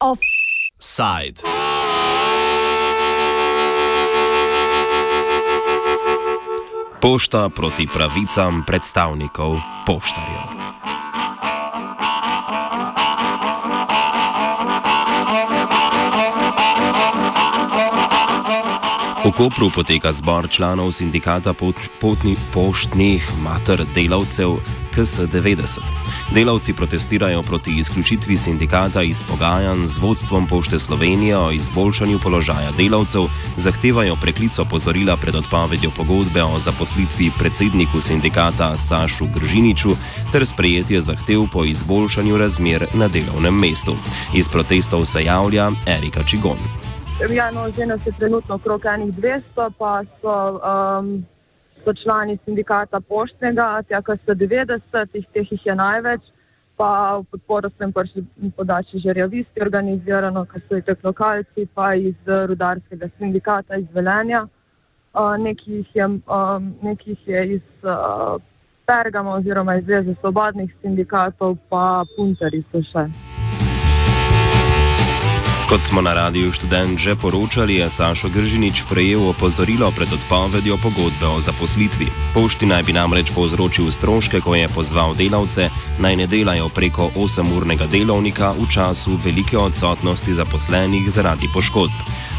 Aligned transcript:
Offside. 0.00 1.42
Pošta 7.00 7.48
proti 7.48 7.86
pravicam 7.86 8.62
predstavnikov 8.66 9.58
poštarjev. 9.86 10.63
V 19.24 19.32
Kopru 19.32 19.70
poteka 19.72 20.12
zbor 20.12 20.48
članov 20.52 20.92
sindikata 20.92 21.54
potni, 22.00 22.36
poštnih 22.52 23.30
mater 23.40 23.80
delavcev 23.94 24.60
KS90. 24.94 25.80
Delavci 26.34 26.72
protestirajo 26.72 27.42
proti 27.42 27.78
izključitvi 27.78 28.36
sindikata 28.36 29.02
iz 29.02 29.22
pogajanj 29.22 29.86
z 29.86 29.98
vodstvom 29.98 30.46
Pošte 30.46 30.78
Slovenije 30.78 31.38
o 31.38 31.50
izboljšanju 31.50 32.18
položaja 32.18 32.70
delavcev, 32.76 33.22
zahtevajo 33.56 34.16
preklic 34.20 34.58
opozorila 34.58 35.16
pred 35.16 35.34
odpovedjo 35.34 35.90
pogodbe 35.96 36.42
o 36.42 36.58
zaposlitvi 36.58 37.30
predsedniku 37.38 38.00
sindikata 38.00 38.76
Sašu 38.76 39.26
Gržiniču 39.34 39.96
ter 40.32 40.46
sprejetje 40.46 41.00
zahtev 41.00 41.46
po 41.52 41.64
izboljšanju 41.64 42.38
razmer 42.38 42.86
na 42.94 43.08
delovnem 43.08 43.54
mestu. 43.54 43.96
Iz 44.34 44.48
protestov 44.48 45.04
se 45.04 45.24
javlja 45.24 45.70
Erika 45.86 46.22
Čigon. 46.22 46.93
Ja, 47.30 47.50
no, 47.50 47.70
zdaj 47.70 47.86
nas 47.86 48.06
je 48.06 48.12
trenutno 48.12 48.54
okrog 48.54 48.82
200, 48.82 49.70
pa 49.78 50.04
so, 50.20 50.60
um, 50.60 51.26
so 51.84 51.92
člani 52.02 52.38
sindikata 52.44 53.00
Poštnega, 53.00 53.82
tega 53.88 54.16
so 54.26 54.34
90, 54.34 54.80
teh, 55.12 55.24
teh 55.32 55.52
jih 55.52 55.66
je 55.66 55.74
največ. 55.74 56.20
Pa 56.76 57.18
v 57.18 57.24
podporo 57.30 57.70
sem 57.78 57.92
prišli 57.92 58.24
podači 58.56 58.98
že 58.98 59.12
revisti 59.12 59.62
organizirano, 59.62 60.44
kar 60.44 60.60
so 60.68 60.76
jih 60.76 61.04
lokalci, 61.04 61.68
pa 61.74 61.94
iz 61.94 62.14
rudarskega 62.26 63.08
sindikata 63.18 63.76
iz 63.76 63.86
Velenja. 63.94 64.44
Uh, 65.14 65.36
nekih, 65.38 65.86
je, 65.94 66.04
um, 66.04 66.74
nekih 66.82 67.28
je 67.28 67.54
iz 67.54 67.66
uh, 67.82 68.36
Pergama 68.86 69.34
oziroma 69.34 69.76
iz 69.76 69.84
Zveze 69.84 70.14
svobodnih 70.20 70.74
sindikatov, 70.82 71.56
pa 71.68 72.04
Puntari 72.16 72.64
so 72.72 72.82
še. 72.82 73.08
Kot 75.68 75.80
smo 75.82 76.00
na 76.00 76.12
radiju 76.14 76.52
študent 76.52 76.98
že 77.00 77.16
poročali, 77.16 77.74
je 77.74 77.90
Sašo 77.90 78.28
Gržinič 78.28 78.84
prejel 78.84 79.28
opozorilo 79.28 79.90
pred 79.90 80.12
odpovedjo 80.12 80.76
pogodbe 80.76 81.26
o 81.26 81.40
zaposlitvi. 81.40 82.06
Pošti 82.34 82.66
naj 82.66 82.82
bi 82.82 82.92
namreč 82.92 83.32
povzročil 83.32 83.90
stroške, 83.90 84.40
ko 84.44 84.54
je 84.54 84.68
pozval 84.68 85.14
delavce 85.16 85.70
naj 85.98 86.16
ne 86.16 86.26
delajo 86.26 86.68
preko 86.68 87.08
8-urnega 87.16 87.88
delovnika 87.88 88.52
v 88.52 88.68
času 88.68 89.16
velike 89.24 89.58
odsotnosti 89.58 90.34
zaposlenih 90.34 91.10
zaradi 91.10 91.48
poškodb. 91.54 91.96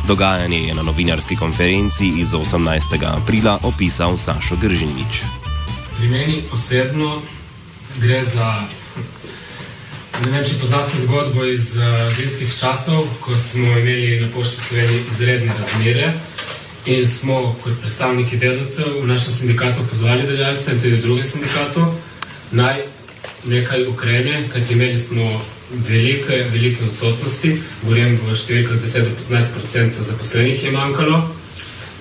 Dogajanje 0.07 0.59
je 0.69 0.73
na 0.75 0.83
novinarski 0.85 1.35
konferenci 1.35 2.21
iz 2.21 2.29
18. 2.37 3.01
aprila 3.09 3.57
opisal 3.63 4.17
Sašo 4.17 4.55
Gržinič. 4.61 5.25
Pri 5.97 6.07
meni 6.07 6.43
osebno 6.53 7.21
gre 7.97 8.23
za 8.23 8.84
Ne 10.23 10.31
vem, 10.31 10.43
če 10.47 10.55
poznate 10.61 10.99
zgodbo 11.01 11.43
iz 11.43 11.73
uh, 11.75 12.05
zimskih 12.15 12.51
časov, 12.55 13.03
ko 13.19 13.35
smo 13.35 13.67
imeli 13.81 14.21
na 14.21 14.29
pošti 14.31 14.61
Slovenije 14.61 14.99
izredne 15.11 15.55
razmere 15.57 16.11
in 16.85 17.01
smo 17.07 17.39
kot 17.63 17.81
predstavniki 17.81 18.37
delavcev 18.39 19.01
v 19.01 19.09
našem 19.09 19.33
sindikatu 19.33 19.83
pozvali 19.89 20.23
delavce 20.29 20.71
in 20.71 20.79
tudi 20.79 21.01
druge 21.03 21.25
sindikate 21.27 21.83
naj 22.55 22.79
nekaj 23.51 23.87
ukrene, 23.91 24.45
kajti 24.53 24.73
imeli 24.73 24.97
smo 24.97 25.25
velike, 25.89 26.37
velike 26.53 26.85
odsotnosti, 26.85 27.51
govorim 27.83 28.15
v 28.21 28.37
številkah 28.37 28.79
10 28.85 29.09
do 29.09 29.17
15 29.33 29.59
odstotkov 29.63 30.07
zaposlenih 30.07 30.63
je 30.63 30.71
manjkalo. 30.71 31.19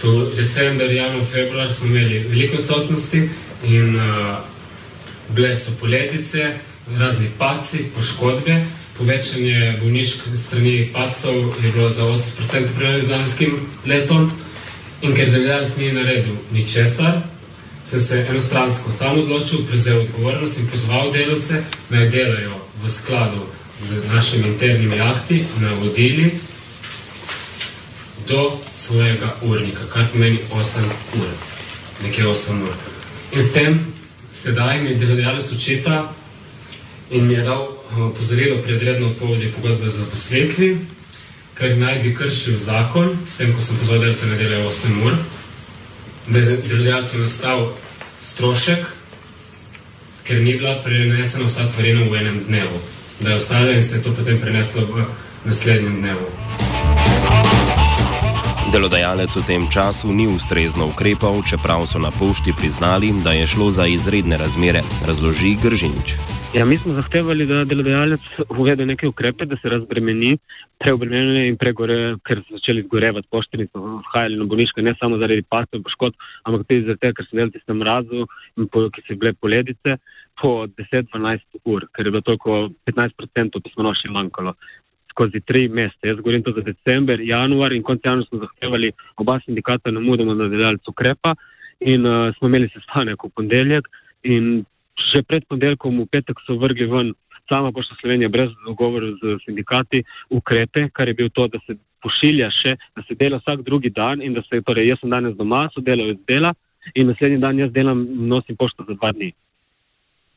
To 0.04 0.12
december, 0.36 0.92
januar, 0.92 1.26
februar 1.26 1.66
smo 1.72 1.90
imeli 1.90 2.22
velike 2.28 2.60
odsotnosti 2.62 3.24
in 3.64 3.98
uh, 3.98 4.38
bile 5.34 5.56
so 5.58 5.74
poledice 5.80 6.52
razni 6.98 7.30
paci, 7.38 7.84
poškodbe. 7.96 8.64
Povečanje 8.98 9.78
bolniških 9.80 10.38
strani 10.38 10.90
pacov 10.92 11.34
je 11.34 11.72
bilo 11.72 11.90
za 11.90 12.02
80% 12.02 12.66
primerjali 12.66 13.00
z 13.02 13.10
lanskim 13.10 13.56
letom. 13.86 14.30
In 15.02 15.14
ker 15.14 15.30
delodajalec 15.30 15.76
ni 15.76 15.92
naredil 15.92 16.36
ničesar, 16.52 17.22
sem 17.86 18.00
se 18.00 18.26
enostransko 18.30 18.92
sam 18.92 19.18
odločil, 19.18 19.66
prevzel 19.66 20.00
odgovornost 20.00 20.58
in 20.58 20.68
pozval 20.70 21.12
delavce, 21.12 21.64
naj 21.90 22.08
delajo 22.08 22.56
v 22.82 22.88
skladu 22.88 23.42
z 23.78 24.00
našimi 24.12 24.48
internimi 24.48 25.00
akti, 25.00 25.44
navodili 25.60 26.30
do 28.28 28.58
svojega 28.76 29.34
urnika, 29.42 29.84
kar 29.92 30.06
pomeni 30.12 30.38
8 30.52 30.84
ur, 31.18 31.28
nekje 32.02 32.24
8 32.24 32.62
ur. 32.62 32.74
In 33.32 33.42
s 33.42 33.52
tem 33.52 33.80
sedaj 34.34 34.82
mi 34.82 34.94
delodajalec 34.94 35.52
očita, 35.52 36.12
in 37.10 37.26
mi 37.26 37.34
je 37.34 37.42
dal 37.42 37.62
eh, 37.62 38.02
opozorilo 38.02 38.62
pred 38.62 38.82
redno 38.82 39.06
odpovedjo 39.06 39.50
pogodbe 39.56 39.88
za 39.88 40.04
posvetli, 40.10 40.78
ker 41.54 41.78
naj 41.78 41.98
bi 42.02 42.14
kršil 42.14 42.58
zakon, 42.58 43.16
s 43.26 43.36
tem, 43.36 43.54
ko 43.54 43.60
sem 43.60 43.78
pozval 43.78 44.00
delce 44.02 44.26
na 44.26 44.36
delo 44.36 44.68
8 44.70 45.06
ur, 45.06 45.16
da 46.26 46.38
je 46.38 46.56
delodajalcem 46.68 47.22
nastal 47.22 47.72
strošek, 48.22 48.86
ker 50.24 50.40
ni 50.40 50.56
bila 50.56 50.78
prenesena 50.84 51.46
vsa 51.46 51.68
tvarina 51.74 52.08
v 52.08 52.16
enem 52.16 52.40
dnevu, 52.48 52.80
da 53.20 53.30
je 53.30 53.36
ostala 53.36 53.76
in 53.76 53.82
se 53.82 53.96
je 53.96 54.02
to 54.02 54.14
potem 54.16 54.40
preneslo 54.40 54.86
v 54.88 55.04
naslednjem 55.44 56.00
dnevu. 56.00 56.26
Delodajalec 58.72 59.30
v 59.36 59.42
tem 59.46 59.62
času 59.70 60.10
ni 60.10 60.26
ustrezno 60.26 60.90
ukrepal, 60.90 61.44
čeprav 61.46 61.86
so 61.86 62.02
na 62.02 62.10
pošti 62.10 62.50
priznali, 62.56 63.12
da 63.22 63.30
je 63.30 63.46
šlo 63.46 63.70
za 63.70 63.86
izredne 63.86 64.36
razmere, 64.36 64.82
razloži 65.06 65.54
Gržinič. 65.62 66.18
Ja, 66.54 66.64
mi 66.64 66.76
smo 66.78 66.92
zahtevali, 66.94 67.46
da 67.50 67.64
delodajalec 67.66 68.20
uvede 68.48 68.84
neke 68.86 69.08
ukrepe, 69.08 69.42
da 69.44 69.56
se 69.58 69.68
razbremeni 69.68 70.36
preobremenjene 70.78 71.48
in 71.48 71.56
pregore, 71.58 71.96
ker 72.22 72.42
so 72.44 72.54
začeli 72.54 72.84
zgorevati 72.84 73.26
pošteni, 73.34 73.64
so 73.72 73.80
vhajali 74.04 74.36
na 74.38 74.44
bolniške 74.52 74.82
ne 74.86 74.92
samo 75.00 75.18
zaradi 75.18 75.42
pasov 75.50 75.80
in 75.80 75.82
poškodb, 75.82 76.28
ampak 76.46 76.62
tudi 76.68 76.94
tega, 77.00 77.10
ker 77.16 77.26
so 77.26 77.34
delali 77.34 77.62
tam 77.66 77.80
mrazu 77.82 78.20
in 78.54 78.68
po, 78.70 78.84
ki 78.94 79.02
so 79.02 79.16
bile 79.18 79.32
poledice 79.34 79.96
po 80.38 80.52
10-12 80.70 81.58
ur, 81.74 81.88
ker 81.90 82.06
je 82.06 82.12
bilo 82.14 82.22
toliko 82.28 82.60
15% 82.86 83.62
pismonoši 83.64 84.12
manjkalo 84.14 84.52
skozi 85.10 85.40
tri 85.42 85.64
mesece. 85.68 86.12
Jaz 86.12 86.20
govorim 86.20 86.44
to 86.46 86.54
za 86.54 86.62
december, 86.68 87.18
januar 87.18 87.74
in 87.74 87.82
konec 87.82 88.06
januarja 88.06 88.28
smo 88.28 88.44
zahtevali 88.44 88.92
oba 89.16 89.40
sindikata 89.42 89.90
na 89.90 90.04
mudoma, 90.06 90.38
da 90.38 90.46
delodajalec 90.46 90.86
ukrepa 90.94 91.34
in 91.80 92.06
uh, 92.06 92.30
smo 92.38 92.52
imeli 92.52 92.70
sestanek 92.70 93.26
v 93.26 93.32
ponedeljek 93.34 93.90
in 94.22 94.62
Še 94.94 95.22
pred 95.26 95.46
ponedeljkom 95.50 95.96
v 96.02 96.06
petek 96.10 96.40
so 96.46 96.56
vrgli 96.60 96.86
ven 96.90 97.12
sama 97.48 97.72
pošta 97.72 97.96
Slovenija 98.00 98.28
brez 98.28 98.50
dogovora 98.66 99.10
z 99.20 99.38
sindikati 99.44 100.02
ukrepe, 100.30 100.88
kar 100.92 101.08
je 101.08 101.14
bil 101.14 101.30
to, 101.30 101.48
da 101.48 101.58
se 101.66 101.76
pošilja 102.02 102.50
še, 102.50 102.76
da 102.96 103.02
se 103.08 103.16
dela 103.20 103.40
vsak 103.42 103.64
drugi 103.64 103.90
dan 103.90 104.22
in 104.22 104.34
da 104.34 104.42
se, 104.48 104.60
torej 104.64 104.88
jaz 104.92 105.00
sem 105.02 105.10
danes 105.10 105.36
doma, 105.36 105.66
so 105.74 105.84
delavec 105.84 106.20
dela 106.28 106.54
in 106.94 107.08
naslednji 107.08 107.40
dan 107.40 107.58
jaz 107.58 107.72
delam, 107.72 108.04
nosim 108.28 108.56
pošto 108.56 108.84
za 108.88 108.96
dva 108.96 109.12
dni. 109.12 109.32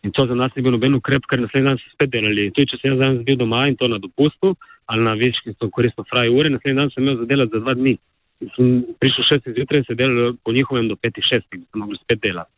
In 0.05 0.13
to 0.15 0.27
za 0.27 0.35
nas 0.35 0.53
ni 0.55 0.63
bil 0.63 0.75
noben 0.75 0.95
ukrep, 0.95 1.25
ker 1.27 1.41
naslednji 1.43 1.69
dan 1.69 1.79
so 1.81 1.93
spet 1.93 2.11
delali. 2.11 2.49
Tudi 2.55 2.71
če 2.73 2.81
sem 2.81 2.93
jaz 2.93 3.01
danes 3.01 3.23
bil 3.27 3.39
doma 3.39 3.65
in 3.67 3.79
to 3.79 3.89
na 3.91 4.01
dopustu 4.03 4.55
ali 4.87 5.03
na 5.03 5.17
več, 5.19 5.41
ki 5.43 5.51
so 5.57 5.67
koristno 5.71 6.05
fraj 6.07 6.29
ure, 6.31 6.51
naslednji 6.51 6.79
dan 6.79 6.93
sem 6.93 7.03
imel 7.03 7.17
za 7.21 7.25
delati 7.27 7.55
za 7.55 7.63
dva 7.63 7.75
dni. 7.75 7.97
In 8.43 8.53
sem 8.55 8.75
prišel 9.01 9.31
šest 9.31 9.49
zjutraj 9.55 9.83
in 9.83 9.87
se 9.87 9.97
delal 9.99 10.37
po 10.43 10.53
njihovem 10.55 10.87
do 10.87 10.95
petih 10.95 11.25
šestih, 11.25 11.59
da 11.59 11.65
sem 11.65 11.83
mogel 11.83 11.99
spet 11.99 12.23
delati 12.23 12.56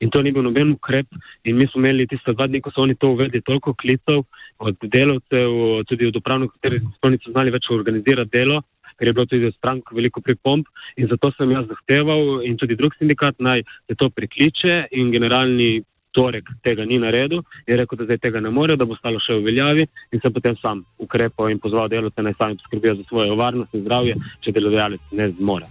in 0.00 0.10
to 0.10 0.22
ni 0.22 0.32
bil 0.32 0.42
noben 0.42 0.74
ukrep. 0.74 1.06
In 1.44 1.56
mi 1.56 1.66
smo 1.66 1.80
imeli 1.80 2.06
tiste 2.06 2.34
dva 2.34 2.46
dni, 2.46 2.60
ko 2.60 2.70
so 2.70 2.82
oni 2.82 2.94
to 2.94 3.12
uvedli, 3.14 3.42
toliko 3.42 3.74
klicev 3.74 4.24
od 4.58 4.76
delavcev, 4.82 5.84
tudi 5.88 6.08
od 6.08 6.16
upravnih, 6.16 6.50
kateri 6.56 6.82
so 6.98 7.10
niso 7.10 7.32
znali 7.32 7.54
več 7.54 7.70
organizirati 7.70 8.30
delo, 8.32 8.60
ker 8.98 9.08
je 9.08 9.14
bilo 9.16 9.26
tudi 9.26 9.48
od 9.48 9.56
strank 9.56 9.90
veliko 9.92 10.20
pripomp. 10.20 10.68
In 10.96 11.08
zato 11.10 11.32
sem 11.36 11.50
jaz 11.50 11.66
zahteval 11.70 12.44
in 12.46 12.56
tudi 12.56 12.76
drug 12.76 12.94
sindikat 12.98 13.40
naj 13.40 13.64
se 13.88 13.98
to 13.98 14.10
prikliče 14.10 14.86
in 14.92 15.12
generalni. 15.14 15.82
Torek 16.14 16.46
tega 16.62 16.84
ni 16.86 16.94
naredil, 17.02 17.40
je 17.66 17.74
rekel, 17.74 17.98
da 17.98 18.04
zdaj 18.06 18.20
tega 18.22 18.38
ne 18.38 18.52
more, 18.54 18.76
da 18.78 18.86
bo 18.86 18.94
stalo 18.94 19.18
še 19.18 19.34
v 19.34 19.48
veljavi 19.48 19.88
in 20.14 20.22
sem 20.22 20.30
potem 20.30 20.54
sam 20.62 20.84
ukrepal 21.02 21.50
in 21.50 21.58
pozval 21.58 21.90
delovce 21.90 22.22
naj 22.22 22.38
sami 22.38 22.62
poskrbijo 22.62 22.94
za 23.00 23.10
svojo 23.10 23.34
varnost 23.34 23.74
in 23.74 23.82
zdravje, 23.82 24.14
če 24.46 24.54
delodajalec 24.54 25.10
ne 25.10 25.32
zmore. 25.34 25.66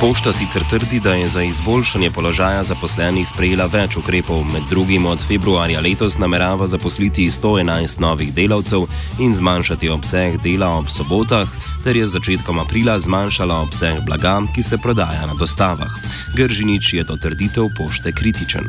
Pošta 0.00 0.32
sicer 0.32 0.62
trdi, 0.70 1.00
da 1.00 1.14
je 1.14 1.28
za 1.28 1.42
izboljšanje 1.42 2.10
položaja 2.10 2.62
zaposlenih 2.62 3.28
sprejela 3.28 3.64
več 3.72 3.96
ukrepov, 3.96 4.42
med 4.44 4.66
drugim 4.70 5.06
od 5.08 5.22
februarja 5.28 5.80
letos 5.80 6.18
namerava 6.20 6.66
zaposliti 6.68 7.24
111 7.32 8.00
novih 8.04 8.34
delavcev 8.36 8.84
in 9.24 9.32
zmanjšati 9.32 9.88
obseg 9.88 10.36
dela 10.44 10.68
ob 10.76 10.90
sobotah, 10.92 11.48
ter 11.84 11.96
je 11.96 12.10
začetkom 12.12 12.60
aprila 12.60 12.98
zmanjšala 13.00 13.56
obseg 13.64 14.02
blaga, 14.04 14.34
ki 14.54 14.62
se 14.62 14.76
prodaja 14.84 15.30
na 15.30 15.38
dostavah. 15.40 15.96
Gržinič 16.36 16.92
je 16.98 17.06
do 17.08 17.16
trditev 17.16 17.72
pošte 17.78 18.12
kritičen. 18.12 18.68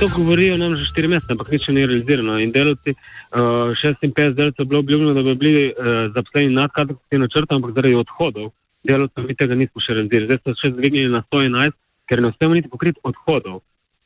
To 0.00 0.10
govorijo 0.12 0.60
nam 0.60 0.76
že 0.76 0.84
4 0.92 1.08
mesece, 1.08 1.32
ampak 1.32 1.56
nič 1.56 1.68
ni 1.72 1.86
realizirano. 1.86 2.36
In 2.38 2.52
delavci, 2.52 2.92
uh, 2.92 3.72
56 3.80 4.36
delavcev, 4.36 4.60
je 4.60 4.68
bilo 4.68 4.84
obljubljeno, 4.84 5.14
da 5.14 5.22
bi 5.22 5.34
bili 5.34 5.64
uh, 5.72 6.12
zaposleni 6.12 6.52
nad 6.52 6.70
kadrovskim 6.76 7.24
načrtom, 7.24 7.64
ampak 7.64 7.72
zaradi 7.80 7.96
odhodov 8.04 8.52
delavcev 8.88 9.26
mi 9.26 9.36
tega 9.38 9.58
nismo 9.58 9.82
še 9.82 9.96
realizirali. 9.96 10.28
Zdaj 10.30 10.42
so 10.42 10.54
še 10.60 10.72
zvignili 10.74 11.12
na 11.12 11.22
111, 11.28 11.76
ker 12.08 12.22
ne 12.22 12.30
uspemo 12.32 12.56
niti 12.56 12.72
pokriti 12.72 13.02
odhodov. 13.02 13.62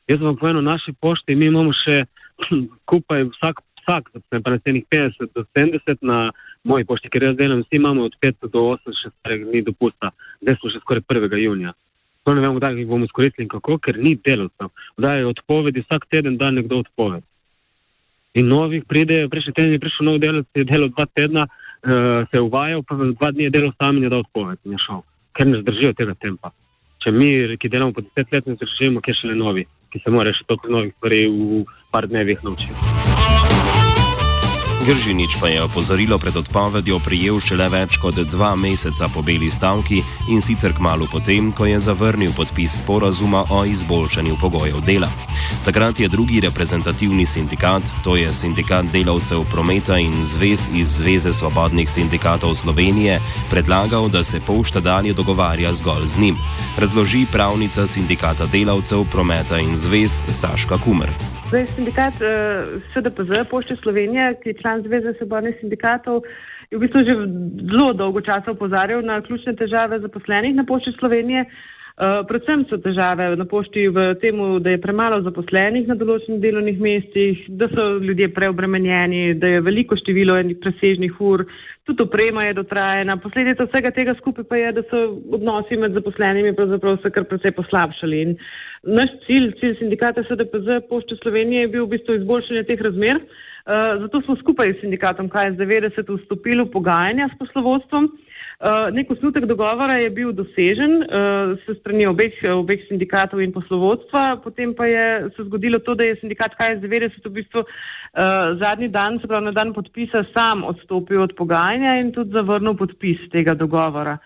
Jaz 0.09 0.23
vam 0.23 0.37
povem, 0.37 0.57
na 0.59 0.73
naši 0.73 0.93
pošti 0.93 1.35
mi 1.37 1.47
imamo 1.51 1.73
še 1.77 2.03
skupaj 2.83 3.27
vsak, 3.35 3.61
vsak 3.81 4.09
zaposlen, 4.13 4.43
pa 4.43 4.55
na 4.55 4.59
cenih 4.65 4.85
50 4.91 5.31
do 5.37 5.45
70 5.55 6.01
na 6.01 6.19
moji 6.67 6.85
pošti, 6.89 7.11
ker 7.13 7.29
jaz 7.29 7.37
delam, 7.37 7.63
vsi 7.65 7.79
imamo 7.79 8.09
od 8.09 8.17
5 8.21 8.49
do 8.51 8.65
8 8.73 8.97
še 8.97 9.13
starega 9.19 9.49
dni 9.49 9.63
dopusta. 9.69 10.11
Zdaj 10.41 10.59
smo 10.59 10.73
še 10.73 10.83
skoraj 10.83 11.05
1. 11.07 11.37
junija. 11.41 11.73
To 12.25 12.35
ne 12.37 12.41
vemo, 12.43 12.59
kdaj 12.59 12.77
jih 12.77 12.89
bomo 12.89 13.07
izkoristili 13.07 13.47
in 13.47 13.49
kako, 13.49 13.79
ker 13.81 13.97
ni 13.97 14.13
delavcev. 14.13 14.69
Kdaj 14.99 15.19
je 15.19 15.29
odpovedi, 15.31 15.85
vsak 15.87 16.05
teden 16.11 16.37
da 16.37 16.51
nekdo 16.53 16.83
odpoved. 16.83 17.25
In 18.33 18.47
novih 18.47 18.85
pride, 18.87 19.27
prejšnji 19.27 19.53
teden 19.53 19.73
je 19.75 19.83
prišel 19.83 20.07
nov 20.07 20.19
delavec, 20.23 20.47
je 20.55 20.63
delal 20.63 20.89
dva 20.93 21.05
tedna, 21.11 21.43
uh, 21.47 22.23
se 22.31 22.39
je 22.39 22.41
uvajal, 22.41 22.83
pa 22.87 22.95
dva 22.95 23.31
dni 23.35 23.49
je 23.49 23.55
delal 23.57 23.73
sam 23.75 23.97
in 23.97 24.07
je 24.07 24.13
dal 24.13 24.23
odpoved 24.23 24.59
je 24.63 24.79
šel, 24.79 25.03
ker 25.35 25.51
ne 25.51 25.59
zdržijo 25.59 25.93
tega 25.99 26.15
tempa. 26.15 26.53
Če 27.03 27.11
mi, 27.11 27.31
ki 27.59 27.69
delamo 27.69 27.91
po 27.91 28.05
deset 28.05 28.31
let, 28.31 28.47
ne 28.47 28.55
zdržimo, 28.55 29.03
kje 29.03 29.19
šele 29.19 29.35
novi, 29.35 29.67
ki 29.91 29.99
se 29.99 30.15
morajo 30.15 30.39
še 30.39 30.47
toliko 30.47 30.71
novih 30.71 30.93
stvari 30.95 31.25
v 31.27 31.65
par 31.91 32.07
dnevih 32.07 32.45
naučiti. 32.47 33.10
Gržinič 34.85 35.37
pa 35.37 35.47
je 35.47 35.63
opozorilo 35.63 36.17
pred 36.17 36.33
odpovedjo 36.33 36.97
prijel 37.05 37.37
šele 37.37 37.67
več 37.69 37.99
kot 38.01 38.17
dva 38.33 38.55
meseca 38.57 39.05
po 39.13 39.21
beli 39.21 39.51
stavki 39.53 39.99
in 40.33 40.41
sicer 40.41 40.73
kmalo 40.73 41.05
potem, 41.05 41.51
ko 41.53 41.67
je 41.69 41.77
zavrnil 41.77 42.33
podpis 42.33 42.79
sporazuma 42.81 43.43
o 43.53 43.61
izboljšanju 43.65 44.37
pogojev 44.41 44.81
dela. 44.81 45.09
Takrat 45.65 45.99
je 46.01 46.09
drugi 46.09 46.41
reprezentativni 46.41 47.25
sindikat, 47.25 47.93
to 48.03 48.15
je 48.17 48.33
sindikat 48.33 48.89
delavcev 48.89 49.45
prometa 49.51 49.99
in 50.01 50.25
zvez 50.25 50.65
iz 50.73 50.97
Zveze 50.97 51.33
svobodnih 51.33 51.89
sindikatov 51.89 52.55
Slovenije, 52.55 53.19
predlagal, 53.49 54.09
da 54.09 54.23
se 54.23 54.41
pošta 54.41 54.79
dalje 54.79 55.13
dogovarja 55.13 55.73
zgolj 55.73 56.05
z 56.05 56.17
njim. 56.17 56.41
Razloži 56.77 57.27
pravnica 57.31 57.87
sindikata 57.87 58.49
delavcev 58.49 59.05
prometa 59.11 59.61
in 59.61 59.77
zvez 59.77 60.23
Saška 60.29 60.81
Kumer. 60.81 61.40
Zdaj, 61.51 61.65
sindikat 61.75 62.13
uh, 62.13 62.27
eh, 62.27 62.79
SDPZ, 62.95 63.43
Pošte 63.49 63.75
Slovenije, 63.83 64.37
ki 64.39 64.49
je 64.49 64.59
član 64.61 64.83
Zveze 64.85 65.11
svobodnih 65.17 65.57
sindikatov, 65.59 66.23
je 66.71 66.77
v 66.77 66.79
bistvu 66.79 67.01
že 67.03 67.15
zelo 67.67 67.91
dolgo 67.93 68.21
časa 68.23 68.53
opozarjal 68.55 69.03
na 69.03 69.19
ključne 69.19 69.51
težave 69.59 69.99
zaposlenih 69.99 70.55
na 70.55 70.63
Pošti 70.63 70.95
Slovenije. 70.95 71.43
Uh, 71.43 72.23
predvsem 72.23 72.63
so 72.69 72.79
težave 72.79 73.35
na 73.35 73.43
pošti 73.45 73.83
v 73.91 74.15
tem, 74.23 74.39
da 74.63 74.71
je 74.71 74.79
premalo 74.79 75.19
zaposlenih 75.27 75.91
na 75.91 75.95
določenih 75.99 76.39
delovnih 76.39 76.79
mestih, 76.79 77.43
da 77.59 77.67
so 77.67 77.99
ljudje 77.99 78.31
preobremenjeni, 78.31 79.35
da 79.35 79.51
je 79.51 79.59
veliko 79.61 79.99
število 79.99 80.39
presežnih 80.63 81.19
ur, 81.19 81.43
tudi 81.85 82.03
oprema 82.03 82.43
je 82.45 82.53
dotrajena. 82.53 83.17
Posledica 83.17 83.65
vsega 83.65 83.91
tega 83.91 84.15
skupaj 84.17 84.45
pa 84.49 84.59
je, 84.59 84.71
da 84.77 84.83
so 84.89 85.03
odnosi 85.37 85.77
med 85.77 85.93
zaposlenimi 85.97 86.55
pravzaprav 86.55 86.97
se 87.03 87.11
kar 87.11 87.27
precej 87.29 87.55
poslabšali. 87.57 88.21
In 88.21 88.35
naš 88.83 89.13
cilj, 89.27 89.51
cilj 89.59 89.77
sindikata 89.79 90.23
SDPZ 90.23 90.83
Pošte 90.89 91.17
Slovenije 91.21 91.65
je 91.65 91.71
bil 91.75 91.85
v 91.85 91.97
bistvu 91.97 92.19
izboljšanje 92.19 92.67
teh 92.69 92.81
razmer. 92.81 93.23
Uh, 93.61 94.01
zato 94.01 94.21
smo 94.25 94.35
skupaj 94.39 94.73
s 94.73 94.81
sindikatom 94.81 95.29
KS90 95.29 96.07
vstopili 96.17 96.63
v 96.63 96.71
pogajanja 96.73 97.29
s 97.29 97.37
poslovodstvom. 97.37 98.09
Uh, 98.09 98.30
nek 98.91 99.09
osnutek 99.11 99.45
dogovora 99.45 99.93
je 99.93 100.09
bil 100.09 100.31
dosežen 100.37 101.01
uh, 101.01 101.57
s 101.57 101.79
strani 101.79 102.05
obeh, 102.05 102.35
obeh 102.53 102.83
sindikatov 102.87 103.41
in 103.41 103.53
poslovodstva, 103.53 104.37
potem 104.43 104.75
pa 104.77 104.85
je 104.85 105.31
se 105.35 105.45
zgodilo 105.47 105.79
to, 105.79 105.95
da 105.95 106.03
je 106.03 106.19
sindikat 106.21 106.53
KS90 106.59 107.25
v 107.25 107.33
bistvu 107.39 107.63
uh, 107.65 108.53
zadnji 108.61 108.91
dan, 108.93 109.19
se 109.19 109.27
pravi 109.27 109.49
na 109.49 109.51
dan 109.51 109.73
podpisa, 109.73 110.23
sam 110.33 110.63
odstopil 110.63 111.21
od 111.21 111.33
pogajanja 111.37 111.97
in 112.03 112.13
tudi 112.13 112.37
zavrnil 112.37 112.77
podpis 112.77 113.25
tega 113.33 113.57
dogovora. 113.57 114.17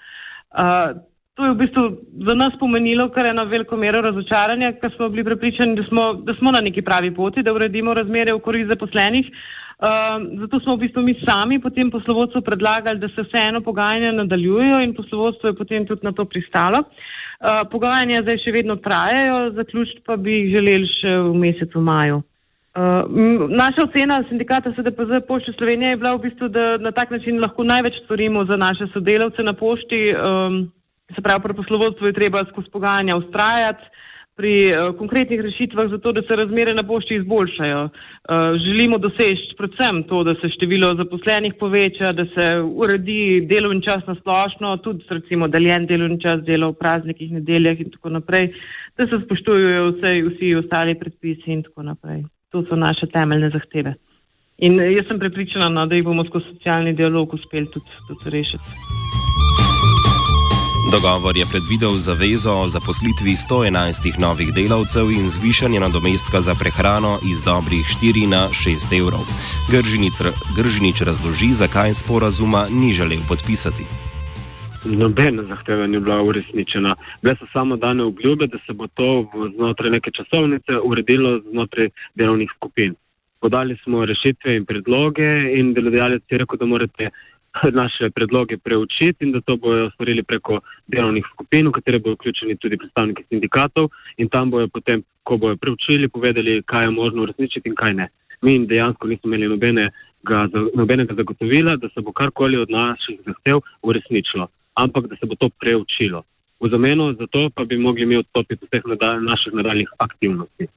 Uh, 0.52 1.00
to 1.36 1.44
je 1.44 1.52
v 1.52 1.60
bistvu 1.60 1.84
za 2.28 2.36
nas 2.36 2.54
pomenilo 2.60 3.10
kar 3.12 3.28
eno 3.32 3.44
veliko 3.46 3.78
mero 3.78 4.02
razočaranja, 4.02 4.74
ker 4.80 4.92
smo 4.96 5.10
bili 5.10 5.24
prepričani, 5.24 5.76
da 5.76 5.84
smo, 5.88 6.14
da 6.28 6.36
smo 6.36 6.52
na 6.52 6.62
neki 6.64 6.82
pravi 6.82 7.12
poti, 7.16 7.44
da 7.44 7.54
uredimo 7.54 7.94
razmere 7.94 8.34
v 8.34 8.40
korist 8.40 8.72
zaposlenih. 8.72 9.32
Um, 9.76 10.40
zato 10.40 10.60
smo 10.60 10.76
v 10.76 10.88
bistvu 10.88 11.02
mi 11.04 11.14
sami 11.20 11.60
potem 11.60 11.92
poslovodstvu 11.92 12.42
predlagali, 12.42 13.00
da 13.00 13.10
se 13.12 13.26
vseeno 13.28 13.60
pogajanja 13.62 14.14
nadaljujejo 14.16 14.80
in 14.80 14.94
poslovodstvo 14.96 15.50
je 15.50 15.56
potem 15.56 15.88
tudi 15.88 16.08
na 16.08 16.14
to 16.16 16.26
pristalo. 16.26 16.80
Uh, 16.80 17.68
pogajanja 17.72 18.22
zdaj 18.24 18.40
še 18.40 18.54
vedno 18.56 18.78
trajajo, 18.80 19.52
zaključiti 19.58 20.06
pa 20.08 20.16
bi 20.16 20.38
jih 20.38 20.56
želeli 20.56 20.88
še 20.88 21.18
v 21.28 21.34
mesecu 21.44 21.84
maju. 21.84 22.22
Uh, 22.76 23.04
naša 23.52 23.84
ocena 23.84 24.22
sindikata 24.30 24.72
SDPZ 24.72 25.28
Pošte 25.28 25.52
Slovenije 25.60 25.92
je 25.92 26.00
bila 26.00 26.16
v 26.16 26.24
bistvu, 26.30 26.48
da 26.48 26.78
na 26.80 26.96
tak 26.96 27.12
način 27.12 27.44
lahko 27.44 27.68
največ 27.68 28.00
storimo 28.06 28.46
za 28.48 28.56
naše 28.56 28.88
sodelavce 28.94 29.44
na 29.44 29.54
pošti. 29.54 30.02
Um, 30.16 30.72
se 31.16 31.22
pravi, 31.22 31.44
pri 31.44 31.54
poslovodstvu 31.54 32.08
je 32.08 32.18
treba 32.18 32.48
skozi 32.50 32.72
pogajanja 32.72 33.18
ustrajati 33.20 33.84
pri 34.36 34.72
uh, 34.72 34.98
konkretnih 34.98 35.42
rešitvah 35.42 35.90
za 35.90 35.98
to, 35.98 36.12
da 36.12 36.22
se 36.22 36.36
razmere 36.36 36.74
na 36.74 36.84
pošti 36.84 37.16
izboljšajo. 37.16 37.84
Uh, 37.84 38.36
želimo 38.68 38.98
doseči 38.98 39.56
predvsem 39.58 40.04
to, 40.04 40.24
da 40.24 40.36
se 40.36 40.50
število 40.50 40.96
zaposlenih 40.96 41.54
poveča, 41.60 42.12
da 42.12 42.26
se 42.26 42.50
uredi 42.66 43.46
delovni 43.50 43.84
čas 43.84 44.04
na 44.08 44.16
splošno, 44.16 44.78
tudi 44.78 45.04
recimo 45.10 45.48
deljen 45.48 45.86
delovni 45.86 46.20
čas, 46.22 46.44
delo 46.44 46.72
v 46.72 46.80
praznikih, 46.80 47.32
nedeljah 47.32 47.80
in 47.80 47.92
tako 47.92 48.10
naprej, 48.10 48.52
da 48.98 49.08
se 49.08 49.22
spoštujejo 49.26 49.88
vse, 49.92 50.14
vsi 50.30 50.56
ostali 50.56 51.00
predpisi 51.00 51.52
in 51.52 51.64
tako 51.64 51.84
naprej. 51.84 52.24
To 52.52 52.66
so 52.70 52.76
naše 52.76 53.08
temeljne 53.08 53.50
zahteve. 53.50 53.96
In 54.58 54.80
jaz 54.80 55.08
sem 55.08 55.20
prepričana, 55.20 55.70
no, 55.70 55.86
da 55.86 55.96
jih 55.96 56.06
bomo 56.06 56.24
skozi 56.28 56.54
socialni 56.54 56.94
dialog 56.94 57.34
uspeli 57.34 57.68
tudi, 57.72 58.04
tudi 58.08 58.38
rešiti. 58.38 59.05
Dogovor 60.92 61.38
je 61.38 61.46
predvidel 61.52 61.94
zavezo 62.08 62.52
o 62.54 62.68
zaposlitvi 62.68 63.34
111 63.36 64.20
novih 64.26 64.54
delavcev 64.54 65.12
in 65.12 65.26
zvišanje 65.30 65.80
nadomestka 65.80 66.42
za 66.42 66.54
prehrano 66.62 67.18
iz 67.32 67.44
dobrih 67.44 67.86
4 67.86 68.30
na 68.36 68.42
6 68.54 69.00
evrov. 69.02 69.24
Gržinic, 69.72 70.16
Gržinič 70.58 71.02
razloži, 71.02 71.50
zakaj 71.62 71.94
sporazuma 71.94 72.68
ni 72.70 72.94
želel 72.94 73.22
podpisati. 73.30 73.86
Nobena 74.86 75.44
zahteva 75.44 75.88
ni 75.88 76.00
bila 76.00 76.22
uresničena. 76.22 76.96
Bile 77.22 77.36
so 77.40 77.46
samo 77.54 77.78
dane 77.78 78.04
obljube, 78.04 78.48
da 78.48 78.58
se 78.66 78.74
bo 78.74 78.88
to 78.88 79.32
znotraj 79.56 79.90
neke 79.92 80.12
časovnice 80.12 80.72
uredilo 80.84 81.40
znotraj 81.52 81.90
delovnih 82.16 82.50
skupin. 82.56 82.96
Podali 83.42 83.78
smo 83.84 84.06
rešitve 84.06 84.56
in 84.58 84.66
predloge 84.66 85.30
in 85.58 85.74
delodajalec 85.74 86.24
je 86.30 86.38
rekel, 86.38 86.58
da 86.58 86.66
morate 86.66 87.10
naše 87.82 88.10
predloge 88.10 88.58
preučiti 88.58 89.26
in 89.26 89.32
da 89.32 89.42
to 89.42 89.58
bojo 89.58 89.90
storili 89.90 90.24
preko 90.24 90.60
delovnih 90.88 91.26
skupin, 91.34 91.68
v 91.68 91.72
katere 91.72 92.00
bojo 92.00 92.16
vključeni 92.16 92.58
tudi 92.58 92.78
predstavniki 92.78 93.24
sindikatov 93.30 93.90
in 94.18 94.30
tam 94.30 94.52
bojo 94.52 94.68
potem, 94.68 95.04
ko 95.24 95.38
bojo 95.38 95.56
preučili, 95.58 96.10
povedali, 96.10 96.62
kaj 96.66 96.84
je 96.84 96.92
možno 96.92 97.24
uresničiti 97.24 97.70
in 97.70 97.76
kaj 97.76 97.94
ne. 97.94 98.08
Mi 98.42 98.68
dejansko 98.68 99.08
nismo 99.08 99.28
imeli 99.30 99.48
nobenega, 99.48 100.48
nobenega 100.76 101.16
zagotovila, 101.16 101.76
da 101.76 101.90
se 101.90 102.02
bo 102.02 102.12
karkoli 102.12 102.58
od 102.58 102.70
naših 102.70 103.20
zahtev 103.26 103.60
uresničilo, 103.82 104.48
ampak 104.74 105.08
da 105.08 105.16
se 105.16 105.26
bo 105.26 105.36
to 105.36 105.50
preučilo. 105.50 106.24
V 106.60 106.70
zameno 106.70 107.14
za 107.14 107.28
to 107.28 107.50
pa 107.56 107.64
bi 107.66 107.78
mogli 107.78 108.06
mi 108.06 108.18
odstopiti 108.18 108.66
vseh 108.66 108.84
nadal, 108.86 109.22
naših 109.24 109.54
nadaljnih 109.54 109.90
aktivnosti. 109.98 110.68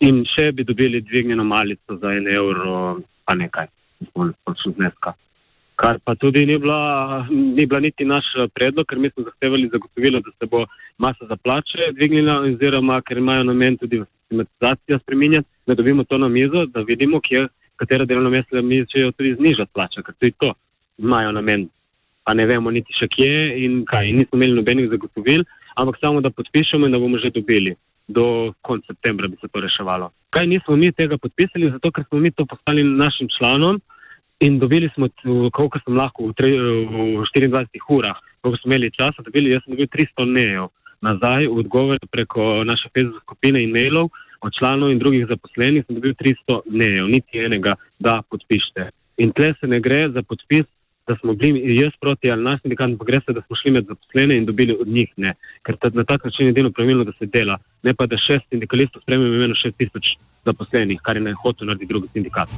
In 0.00 0.24
še 0.24 0.52
bi 0.52 0.64
dobili 0.64 1.00
dvignjeno 1.00 1.44
malico 1.44 1.96
za 1.96 2.12
en 2.12 2.28
evro, 2.28 3.00
pa 3.24 3.34
nekaj, 3.34 3.66
spolno 4.08 4.34
zneska 4.76 5.14
kar 5.76 5.98
pa 6.04 6.14
tudi 6.14 6.46
ni 6.46 6.58
bila, 6.58 7.26
ni 7.30 7.66
bila 7.66 7.80
niti 7.80 8.04
naš 8.04 8.24
eh, 8.38 8.48
predlog, 8.54 8.86
ker 8.86 8.98
mi 8.98 9.10
smo 9.10 9.24
zahtevali 9.24 9.70
zagotovilo, 9.72 10.20
da 10.20 10.30
se 10.38 10.46
bo 10.46 10.64
masa 10.98 11.26
za 11.28 11.36
plače 11.36 11.92
dvignila, 11.92 12.40
oziroma 12.40 13.00
ker 13.02 13.18
imajo 13.18 13.44
namen 13.44 13.78
tudi 13.78 14.02
sistematizacijo 14.02 14.98
spreminjati, 14.98 15.48
da 15.66 15.74
dobimo 15.74 16.04
to 16.04 16.18
na 16.18 16.28
mizo, 16.28 16.66
da 16.66 16.80
vidimo, 16.80 17.20
kje, 17.20 17.46
katera 17.76 18.04
delovna 18.04 18.30
mesta 18.30 18.62
mi 18.62 18.84
želijo 18.94 19.12
tudi 19.12 19.34
znižati 19.34 19.72
plače, 19.74 20.02
ker 20.02 20.14
tudi 20.14 20.32
to 20.38 20.52
imajo 20.98 21.32
namen, 21.32 21.68
pa 22.24 22.34
ne 22.34 22.46
vemo 22.46 22.70
niti 22.70 22.94
še 22.94 23.08
kje 23.08 23.64
in 23.64 23.82
kaj. 23.84 24.08
In 24.08 24.22
nismo 24.22 24.38
imeli 24.38 24.60
nobenih 24.60 24.90
zagotovil, 24.90 25.42
ampak 25.74 25.98
samo 26.00 26.20
da 26.20 26.30
podpišemo 26.30 26.86
in 26.86 26.92
da 26.92 26.98
bomo 26.98 27.18
že 27.18 27.34
dobili. 27.34 27.74
Do 28.08 28.52
konca 28.60 28.92
septembra 28.92 29.28
bi 29.28 29.36
se 29.40 29.48
to 29.48 29.60
reševalo. 29.60 30.10
Kaj 30.30 30.46
nismo 30.46 30.76
mi 30.76 30.92
tega 30.92 31.16
podpisali? 31.18 31.70
Zato, 31.72 31.90
ker 31.90 32.04
smo 32.08 32.18
mi 32.20 32.30
to 32.30 32.44
poslali 32.44 32.84
našim 32.84 33.28
članom, 33.38 33.80
In 34.44 34.58
dobili 34.58 34.90
smo, 34.94 35.08
koliko 35.52 35.80
sem 35.80 35.96
lahko 35.96 36.28
v, 36.28 36.34
tre, 36.36 36.50
v 36.52 37.24
24 37.32 37.84
urah, 37.96 38.18
koliko 38.42 38.60
smo 38.60 38.72
imeli 38.72 38.90
časa, 38.92 39.24
dobili, 39.24 39.54
jaz 39.54 39.64
sem 39.64 39.72
dobil 39.72 39.88
300 39.88 40.26
nejev 40.28 40.66
nazaj 41.04 41.46
odgovor 41.46 41.98
preko 42.10 42.64
naše 42.64 42.88
Facebook 42.94 43.22
skupine 43.22 43.62
in 43.62 43.72
mailov 43.72 44.08
od 44.40 44.52
članov 44.58 44.92
in 44.92 44.98
drugih 44.98 45.26
zaposlenih, 45.28 45.84
sem 45.86 45.96
dobil 45.96 46.14
300 46.20 46.60
dnev, 46.66 47.08
niti 47.08 47.40
enega, 47.40 47.74
da 47.98 48.20
podpišete. 48.30 48.90
In 49.24 49.32
tle 49.32 49.54
se 49.60 49.66
ne 49.66 49.80
gre 49.80 50.08
za 50.12 50.22
podpis, 50.22 50.66
da 51.08 51.16
smo 51.20 51.34
bili 51.34 51.76
jaz 51.76 51.92
proti 52.00 52.30
ali 52.30 52.44
naš 52.44 52.60
sindikat, 52.62 52.86
ampak 52.86 53.08
gre 53.08 53.20
se, 53.24 53.32
da 53.32 53.42
smo 53.46 53.56
šli 53.56 53.72
med 53.76 53.88
zaposlene 53.88 54.36
in 54.36 54.46
dobili 54.48 54.76
od 54.80 54.88
njih 54.88 55.10
ne. 55.16 55.34
Ker 55.62 55.76
na 55.92 56.04
tak 56.04 56.24
način 56.24 56.46
je 56.46 56.50
edino 56.50 56.70
pravilno, 56.70 57.04
da 57.04 57.12
se 57.18 57.26
dela, 57.26 57.58
ne 57.82 57.94
pa 57.94 58.06
da 58.06 58.16
šest 58.16 58.48
sindikalistov 58.48 59.02
spremlja 59.02 59.36
imeno 59.36 59.54
šest 59.54 59.76
tisoč 59.76 60.16
zaposlenih, 60.44 61.00
kar 61.02 61.16
je 61.16 61.28
ne 61.28 61.34
hotel 61.42 61.66
narediti 61.66 61.92
drugi 61.92 62.08
sindikat. 62.08 62.48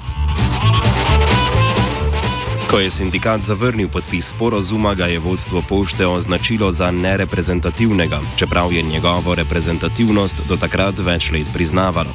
Ko 2.77 2.81
je 2.81 2.91
sindikat 2.91 3.41
zavrnil 3.41 3.89
podpis 3.89 4.27
sporozuma, 4.29 4.95
ga 4.95 5.07
je 5.09 5.19
vodstvo 5.19 5.63
pošte 5.69 6.07
označilo 6.07 6.69
za 6.73 6.91
nereprezentativnega, 6.91 8.21
čeprav 8.37 8.73
je 8.73 8.83
njegovo 8.83 9.35
reprezentativnost 9.35 10.37
do 10.49 10.57
takrat 10.61 10.99
več 10.99 11.31
let 11.33 11.49
priznavalo. 11.55 12.13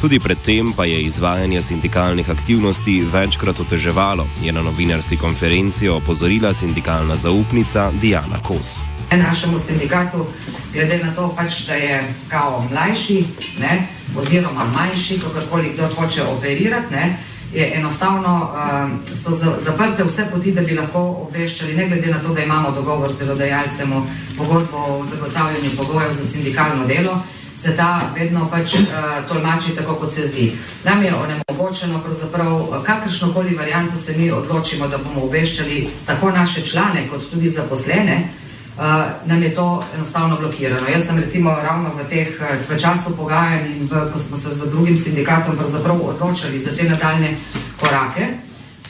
Tudi 0.00 0.20
predtem 0.20 0.74
pa 0.76 0.84
je 0.84 1.00
izvajanje 1.02 1.62
sindikalnih 1.62 2.30
aktivnosti 2.30 2.98
večkrat 3.12 3.60
oteževalo, 3.60 4.28
je 4.44 4.52
na 4.52 4.62
novinarski 4.62 5.16
konferenci 5.16 5.88
opozorila 5.88 6.52
sindikalna 6.54 7.16
zaupnica 7.16 7.90
Diana 7.96 8.42
Kos. 8.44 8.82
Našemu 9.16 9.58
sindikatu, 9.58 10.26
glede 10.72 11.00
na 11.04 11.16
to, 11.16 11.32
pač, 11.36 11.64
da 11.66 11.74
je 11.74 12.04
kao 12.28 12.68
mlajši, 12.70 13.24
ne, 13.64 13.88
oziroma 14.16 14.68
manjši, 14.76 15.20
kakorkoli 15.24 15.72
kdo 15.72 15.88
hoče 15.96 16.22
operirati, 16.36 16.94
ne, 16.94 17.31
je 17.54 17.72
enostavno, 17.74 18.50
uh, 18.54 19.16
so 19.16 19.30
zaprte 19.58 20.04
vse 20.04 20.26
poti, 20.32 20.52
da 20.52 20.60
bi 20.62 20.74
lahko 20.74 21.00
obveščali, 21.28 21.76
ne 21.76 21.88
glede 21.88 22.10
na 22.10 22.18
to, 22.18 22.34
da 22.34 22.42
imamo 22.42 22.70
dogovor 22.70 23.12
z 23.12 23.18
delodajalcem 23.18 23.92
o 23.92 24.06
pogodbo 24.38 24.76
o 24.76 25.06
zagotavljanju 25.06 25.76
pogojev 25.76 26.12
za 26.12 26.24
sindikalno 26.24 26.86
delo, 26.86 27.20
se 27.56 27.76
ta 27.76 28.00
vedno 28.18 28.48
pač 28.50 28.74
uh, 28.74 28.84
tolmači 29.28 29.76
tako, 29.76 29.94
kot 29.94 30.12
se 30.12 30.26
zdi. 30.26 30.52
Nam 30.84 31.02
je 31.02 31.14
onemogočeno, 31.14 32.00
pravzaprav, 32.00 32.82
kakršno 32.86 33.32
koli 33.32 33.54
varianto 33.54 33.96
se 33.96 34.16
mi 34.16 34.30
odločimo, 34.30 34.88
da 34.88 34.98
bomo 34.98 35.26
obveščali 35.26 35.88
tako 36.06 36.30
naše 36.30 36.62
člane, 36.62 37.08
kot 37.10 37.30
tudi 37.30 37.48
zaposlene, 37.48 38.28
uh, 38.76 38.82
nam 39.26 39.42
je 39.42 39.54
to 39.54 39.84
enostavno 39.94 40.36
blokirano. 40.36 40.88
Jaz 40.88 41.06
sem 41.06 41.18
recimo 41.18 41.50
ravno 41.50 41.90
v 41.94 42.08
teh 42.10 42.40
v 42.68 42.78
času 42.78 43.16
pogajanj 43.16 43.66
in 43.76 43.88
v, 43.90 44.12
ko 44.12 44.18
smo 44.18 44.36
se 44.36 44.50
z 44.50 44.70
drugim 44.70 44.98
sindikatom 44.98 45.58
odločili 46.02 46.60
za 46.60 46.76
te 46.76 46.88
nadaljne 46.88 47.36
korake. 47.80 48.28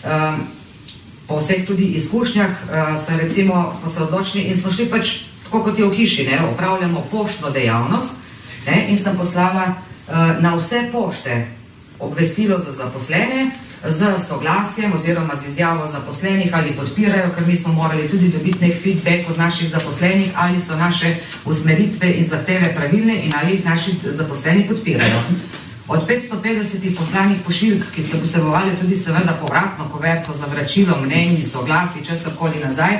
Uh, 0.04 0.38
po 1.26 1.38
vseh 1.38 1.66
tudi 1.66 1.84
izkušnjah 1.84 2.50
uh, 2.50 3.18
recimo, 3.20 3.74
smo 3.80 3.88
se 3.88 4.02
odločili 4.02 4.44
in 4.44 4.56
smo 4.56 4.70
šli 4.70 4.90
pač 4.90 5.32
tako 5.52 5.64
kot 5.64 5.78
je 5.78 5.84
v 5.84 5.94
hiši, 5.94 6.26
ne, 6.26 6.38
upravljamo 6.52 7.04
poštno 7.10 7.50
dejavnost 7.50 8.12
ne, 8.66 8.86
in 8.88 8.96
sem 8.96 9.16
poslala 9.16 9.74
uh, 9.74 10.40
na 10.40 10.56
vse 10.56 10.88
pošte 10.92 11.46
obvestilo 12.00 12.58
za 12.58 12.72
zaposlene, 12.72 13.50
z 13.88 14.18
soglasjem 14.28 14.92
oziroma 14.92 15.34
z 15.34 15.46
izjavo 15.46 15.86
zaposlenih 15.86 16.50
ali 16.52 16.72
podpirajo, 16.72 17.30
ker 17.34 17.46
mi 17.46 17.56
smo 17.56 17.72
morali 17.72 18.08
tudi 18.08 18.28
dobiti 18.28 18.66
nek 18.66 18.82
feedback 18.82 19.30
od 19.30 19.38
naših 19.38 19.70
zaposlenih, 19.70 20.30
ali 20.36 20.60
so 20.60 20.76
naše 20.76 21.16
usmeritve 21.44 22.12
in 22.12 22.24
zahteve 22.24 22.74
pravilne 22.74 23.24
in 23.24 23.32
ali 23.42 23.52
jih 23.52 23.64
naši 23.64 23.90
zaposleni 24.04 24.68
podpirajo. 24.68 25.22
Od 25.88 26.08
550 26.08 26.96
poslanih 26.96 27.38
pošiljk, 27.46 27.84
ki 27.94 28.02
so 28.02 28.20
posebovali 28.20 28.70
tudi 28.80 28.96
seveda 28.96 29.38
povratno 29.40 29.88
koverto 29.92 30.32
za 30.32 30.46
vračilo 30.46 31.00
mnenji, 31.00 31.44
soglasi, 31.44 32.04
česarkoli 32.04 32.64
nazaj, 32.64 32.98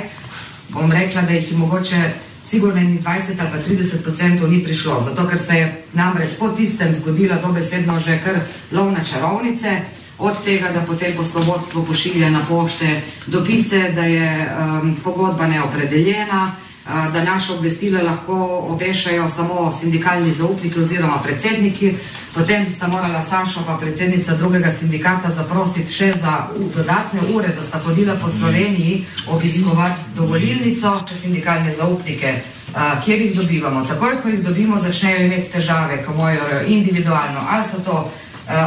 bom 0.69 0.91
rekla, 0.91 1.21
da 1.21 1.33
jih 1.33 1.51
je 1.51 1.57
mogoče 1.57 2.11
sigurno 2.45 2.81
20 2.81 3.05
ali 3.39 3.49
pa 3.51 3.69
30 3.69 4.07
odstotkov 4.07 4.51
ni 4.51 4.63
prišlo, 4.63 4.99
zato 4.99 5.27
ker 5.27 5.39
se 5.39 5.55
je 5.55 5.83
namreč 5.93 6.29
po 6.39 6.49
tistem 6.49 6.93
zgodila 6.93 7.35
dobesedno 7.35 7.99
že 7.99 8.19
kar 8.25 8.35
lov 8.71 8.91
na 8.91 9.03
čarovnice, 9.03 9.81
od 10.23 10.43
tega, 10.43 10.71
da 10.71 10.81
potem 10.87 11.11
poslovodstvo 11.17 11.83
pošilja 11.83 12.29
na 12.29 12.39
pošte 12.49 13.01
dopise, 13.27 13.89
da 13.95 14.05
je 14.05 14.47
um, 14.47 14.95
pogodba 15.03 15.47
neopredeljena, 15.47 16.51
uh, 16.51 17.13
da 17.13 17.23
naše 17.23 17.53
obvestile 17.53 18.03
lahko 18.03 18.35
obešajo 18.69 19.27
samo 19.27 19.71
sindikalni 19.71 20.33
zaupniki 20.33 20.79
oziroma 20.79 21.19
predsedniki. 21.23 21.95
Potem 22.33 22.65
sta 22.65 22.87
morala 22.87 23.21
Sašo 23.21 23.63
pa 23.67 23.77
predsednica 23.77 24.35
drugega 24.35 24.71
sindikata 24.71 25.29
zaprositi 25.31 25.93
še 25.93 26.13
za 26.15 26.47
dodatne 26.75 27.19
ure, 27.35 27.47
da 27.47 27.61
sta 27.61 27.79
hodila 27.83 28.15
po 28.15 28.31
Sloveniji 28.31 29.05
obiskovati 29.27 30.15
dovolilnico, 30.15 30.97
če 31.09 31.15
sindikalne 31.15 31.71
zaupnike, 31.71 32.35
uh, 32.71 33.03
kjer 33.05 33.21
jih 33.21 33.35
dobivamo. 33.35 33.85
Takoj, 33.85 34.21
ko 34.23 34.29
jih 34.29 34.43
dobimo, 34.43 34.77
začnejo 34.77 35.25
imeti 35.25 35.51
težave, 35.51 36.03
ko 36.07 36.13
mojo 36.13 36.63
individualno, 36.67 37.43
ali 37.49 37.63
so 37.67 37.83
to 37.83 38.09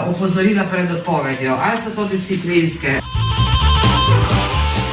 opozorila 0.09 0.65
pred 0.65 0.91
odpovedjo, 0.91 1.57
ali 1.61 1.79
so 1.79 1.91
to 1.95 2.09
disciplinske. 2.09 3.01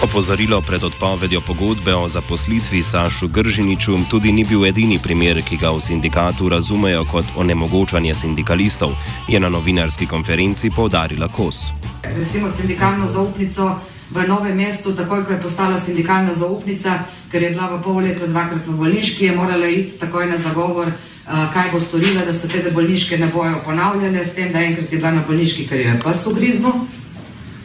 Opozorilo 0.04 0.62
pred 0.62 0.84
odpovedjo 0.84 1.42
pogodbe 1.42 1.96
o 1.96 2.08
zaposlitvi 2.08 2.84
Sašu 2.84 3.28
Gržiniču 3.28 3.98
tudi 4.10 4.32
ni 4.32 4.44
bil 4.44 4.66
edini 4.66 5.00
primer, 5.04 5.42
ki 5.42 5.58
ga 5.58 5.72
v 5.72 5.80
sindikatu 5.80 6.50
razumejo 6.50 7.06
kot 7.06 7.26
onemogočanje 7.38 8.16
sindikalistov, 8.16 8.92
je 9.28 9.40
na 9.40 9.50
novinarski 9.50 10.08
konferenci 10.08 10.70
povdarila 10.70 11.28
Kos. 11.28 11.72
Recimo 12.04 12.50
sindikalno 12.50 13.08
zaupnico 13.08 13.80
v 14.14 14.28
novem 14.28 14.56
mestu, 14.56 14.94
takoj 14.94 15.26
ko 15.26 15.34
je 15.34 15.42
postala 15.42 15.80
sindikalna 15.80 16.34
zaupnica, 16.34 17.00
ker 17.32 17.42
je 17.42 17.50
bila 17.50 17.74
v 17.74 17.82
pol 17.82 18.04
leta 18.06 18.28
dvakrat 18.30 18.68
v 18.68 18.78
bolniški, 18.78 19.26
je 19.26 19.36
morala 19.36 19.68
iti 19.68 19.98
takoj 19.98 20.30
na 20.30 20.38
zagovor 20.38 20.94
kaj 21.26 21.72
bo 21.72 21.80
storila, 21.80 22.26
da 22.26 22.34
se 22.34 22.48
te 22.48 22.72
bolniške 22.72 23.18
ne 23.18 23.28
bojo 23.28 23.62
ponavljale, 23.66 24.26
s 24.26 24.36
tem, 24.36 24.52
da 24.54 24.60
enkrat 24.60 24.92
je 24.92 24.98
bila 24.98 25.12
na 25.12 25.24
bolniški, 25.28 25.68
ker 25.68 25.80
je 25.80 26.00
pa 26.04 26.14
so 26.14 26.34
grizno, 26.34 26.88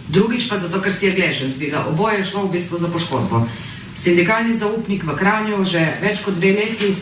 drugič 0.08 0.48
pa 0.48 0.56
zato, 0.56 0.80
ker 0.80 0.94
si 0.94 1.06
je 1.06 1.12
gležen 1.12 1.48
zbiga. 1.48 1.84
Oboje 1.88 2.18
je 2.18 2.24
šlo 2.24 2.46
v 2.46 2.52
bistvu 2.52 2.78
za 2.78 2.88
poškodbo. 2.88 3.46
Sindikalni 3.94 4.52
zaupnik 4.52 5.04
v 5.04 5.16
Kranju 5.16 5.64
že 5.64 5.82
več 6.00 6.22
kot 6.24 6.38
dve 6.38 6.52
leti, 6.54 6.94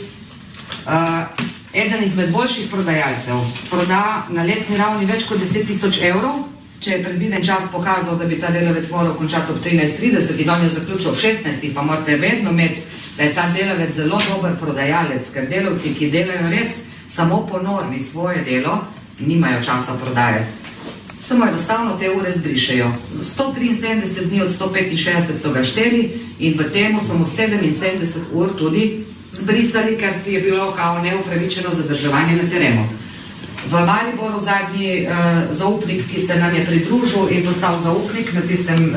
uh, 0.88 1.29
eden 1.73 2.05
izmed 2.05 2.33
boljših 2.33 2.71
prodajalcev, 2.71 3.37
proda 3.71 4.26
na 4.31 4.43
letni 4.43 4.76
ravni 4.76 5.07
več 5.07 5.29
kot 5.29 5.38
10 5.38 5.67
tisoč 5.69 6.00
evrov, 6.03 6.49
če 6.80 6.90
je 6.90 7.02
predviden 7.02 7.45
čas 7.45 7.71
pokazal, 7.73 8.18
da 8.18 8.25
bi 8.25 8.40
ta 8.40 8.50
delavec 8.50 8.90
moral 8.90 9.14
končati 9.14 9.52
ob 9.52 9.59
13.30 9.64 10.42
in 10.42 10.50
on 10.50 10.62
je 10.62 10.68
zaključil 10.68 11.11
ob 11.11 11.16
16. 11.16 11.75
pa 11.75 11.83
morate 11.83 12.16
vedno 12.16 12.50
imeti 12.50 12.83
da 13.16 13.23
je 13.23 13.35
ta 13.35 13.52
delavec 13.59 13.95
zelo 13.95 14.18
dober 14.28 14.52
prodajalec, 14.61 15.30
ker 15.33 15.49
delavci, 15.49 15.95
ki 15.95 16.11
delajo 16.11 16.50
res 16.50 16.68
samo 17.09 17.47
po 17.47 17.59
normi 17.62 18.02
svoje 18.02 18.45
delo, 18.45 18.78
nimajo 19.18 19.62
časa 19.64 19.97
prodajati. 20.02 20.50
Samo 21.21 21.47
enostavno 21.47 21.97
te 22.00 22.11
ure 22.11 22.33
zbrišajo. 22.33 22.90
173 23.23 24.28
dni 24.28 24.42
od 24.42 24.50
165 24.61 25.40
so 25.42 25.52
ga 25.52 25.64
šteli 25.64 26.12
in 26.38 26.59
v 26.59 26.71
temu 26.73 27.00
so 27.00 27.14
mu 27.14 27.25
77 27.25 28.33
ur 28.33 28.52
tudi 28.59 29.04
zbrisali, 29.33 29.97
ker 29.97 30.14
si 30.14 30.33
je 30.33 30.40
bilo 30.40 30.73
kao 30.76 31.02
neupravičeno 31.02 31.71
zadrževanje 31.71 32.37
na 32.42 32.50
terenu. 32.50 32.85
V 33.67 33.73
Mariboru 33.87 34.41
zadnji 34.41 35.07
uh, 35.07 35.11
zaupnik, 35.51 36.07
ki 36.07 36.21
se 36.21 36.39
nam 36.39 36.55
je 36.55 36.67
pridružil 36.67 37.29
in 37.31 37.43
postal 37.47 37.79
zaupnik 37.79 38.33
na 38.33 38.41
tistem 38.41 38.79
uh, 38.79 38.95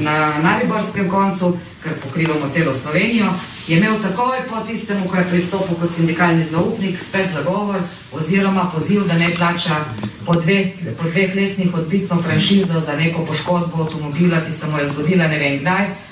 na 0.00 0.38
Mariborskem 0.42 1.10
koncu, 1.10 1.58
ker 1.82 1.92
pokrivamo 2.02 2.46
celo 2.50 2.74
Slovenijo, 2.74 3.26
je 3.66 3.78
imel 3.78 3.98
takoj 4.02 4.46
po 4.50 4.60
tistem, 4.66 5.02
ko 5.08 5.16
je 5.16 5.24
pristopil 5.24 5.74
kot 5.74 5.94
sindikalni 5.94 6.46
zaupnik, 6.46 7.02
spet 7.02 7.30
zagovor 7.34 7.82
oziroma 8.12 8.70
poziv, 8.74 9.06
da 9.10 9.18
ne 9.18 9.34
plača 9.34 9.82
po 10.26 10.38
dveh, 10.38 10.70
po 10.98 11.10
dveh 11.10 11.34
letnih 11.34 11.74
odbitno 11.74 12.22
franšizo 12.22 12.80
za 12.80 12.96
neko 12.96 13.26
poškodbo 13.26 13.82
avtomobila, 13.82 14.40
ki 14.46 14.52
se 14.52 14.66
mu 14.66 14.78
je 14.78 14.86
zgodila 14.86 15.26
ne 15.26 15.38
vem 15.38 15.58
kdaj. 15.58 16.11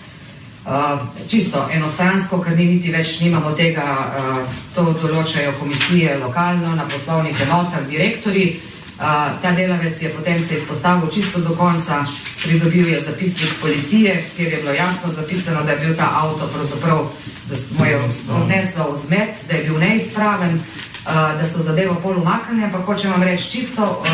Uh, 0.60 1.00
čisto 1.28 1.68
enostransko, 1.72 2.42
ker 2.44 2.52
mi 2.56 2.66
niti 2.74 2.92
več 2.92 3.14
nimamo 3.24 3.54
tega, 3.56 3.84
uh, 3.96 4.58
to 4.74 4.90
določajo 5.00 5.54
komisije 5.56 6.18
lokalno, 6.20 6.74
na 6.76 6.84
poslovnih 6.84 7.40
enotah, 7.46 7.86
direktori. 7.88 8.60
Uh, 9.00 9.32
ta 9.40 9.54
delavec 9.56 9.96
je 9.96 10.10
potem 10.12 10.36
se 10.36 10.58
izpostavil 10.60 11.08
čisto 11.08 11.40
do 11.40 11.56
konca, 11.56 12.02
pridobil 12.42 12.92
je 12.92 13.00
zapisnik 13.00 13.56
policije, 13.62 14.18
kjer 14.36 14.52
je 14.52 14.60
bilo 14.60 14.76
jasno 14.76 15.08
zapisano, 15.08 15.64
da 15.64 15.72
je 15.72 15.86
bil 15.86 15.96
ta 15.96 16.10
avto 16.20 16.50
pravzaprav 16.52 17.08
da 17.50 17.56
smo 17.56 17.86
jo 17.86 18.00
odnesli 18.42 18.82
v 18.92 18.98
zmed, 18.98 19.28
da 19.48 19.56
je 19.56 19.64
bil 19.64 19.78
neizpraven, 19.78 20.54
uh, 20.54 21.40
da 21.40 21.44
so 21.44 21.62
zadevo 21.62 21.96
pol 22.02 22.20
umaknjene, 22.20 22.64
ampak 22.64 22.84
hočem 22.86 23.10
vam 23.10 23.22
reči 23.22 23.50
čisto 23.50 23.82
uh, 23.82 24.06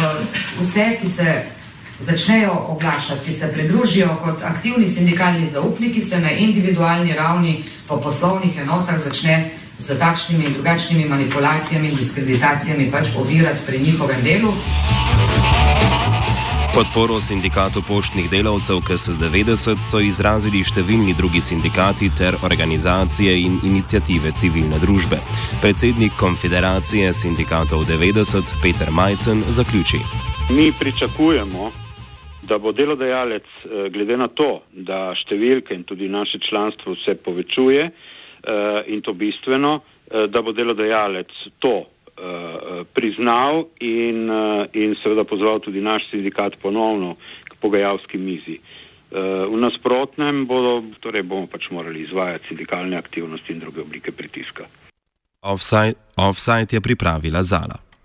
vse, 0.60 0.86
ki 1.02 1.08
se 1.08 1.42
začnejo 2.00 2.52
oglašati, 2.68 3.24
ki 3.24 3.32
se 3.32 3.52
pridružijo 3.52 4.08
kot 4.24 4.42
aktivni 4.42 4.88
sindikalni 4.88 5.50
zaupniki, 5.50 6.02
se 6.02 6.20
na 6.20 6.30
individualni 6.30 7.12
ravni 7.12 7.62
po 7.88 7.96
poslovnih 7.96 8.58
enotah 8.58 8.98
začne 8.98 9.50
z 9.78 9.98
takšnimi 9.98 10.44
in 10.44 10.52
drugačnimi 10.52 11.08
manipulacijami 11.08 11.88
in 11.88 11.96
diskreditacijami 11.96 12.90
pač 12.90 13.08
ovirati 13.16 13.66
pri 13.66 13.78
njihovem 13.78 14.22
delu. 14.24 14.52
Podporo 16.74 17.20
sindikatu 17.20 17.82
poštnih 17.82 18.30
delavcev 18.30 18.82
KS90 18.84 19.84
so 19.84 20.00
izrazili 20.00 20.60
številni 20.60 21.14
drugi 21.16 21.40
sindikati 21.40 22.10
ter 22.12 22.36
organizacije 22.44 23.32
in 23.40 23.56
inicijative 23.64 24.32
civilne 24.36 24.76
družbe. 24.78 25.16
Predsednik 25.62 26.12
Konfederacije 26.20 27.14
sindikatov 27.14 27.86
90 27.88 28.52
Peter 28.62 28.92
Majcen 28.92 29.40
zaključi. 29.48 30.02
Mi 30.50 30.68
pričakujemo, 30.72 31.72
da 32.48 32.58
bo 32.58 32.72
delodajalec, 32.72 33.42
eh, 33.42 33.88
glede 33.90 34.16
na 34.16 34.28
to, 34.28 34.62
da 34.72 35.10
številke 35.14 35.74
in 35.74 35.84
tudi 35.84 36.08
naše 36.08 36.38
članstvo 36.48 36.96
se 37.04 37.14
povečuje 37.14 37.82
eh, 37.86 38.82
in 38.92 39.02
to 39.02 39.12
bistveno, 39.12 39.80
eh, 39.80 40.26
da 40.28 40.42
bo 40.42 40.52
delodajalec 40.52 41.32
to 41.58 41.76
priznal 42.96 43.66
in, 43.84 44.24
in 44.72 44.94
seveda 45.02 45.26
pozval 45.28 45.58
tudi 45.60 45.82
naš 45.84 46.06
sindikat 46.08 46.56
ponovno 46.62 47.18
k 47.44 47.58
pogajalski 47.60 48.16
mizi. 48.16 48.56
V 49.12 49.58
nasprotnem 49.60 50.46
bodo, 50.48 50.78
torej 51.04 51.26
bomo 51.28 51.44
pač 51.44 51.68
morali 51.68 52.06
izvajati 52.08 52.48
sindikalne 52.48 52.96
aktivnosti 52.96 53.52
in 53.52 53.60
druge 53.60 53.84
oblike 53.84 54.16
pritiska. 54.16 54.64
Offside, 55.44 56.00
offside 56.16 56.72
je 56.72 56.80
pripravila 56.80 57.44
Zala. 57.44 57.85